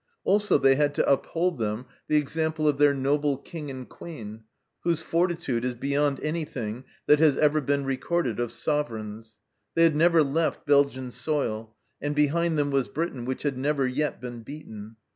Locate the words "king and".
3.37-3.87